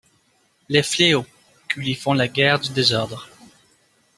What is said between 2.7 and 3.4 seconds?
désordre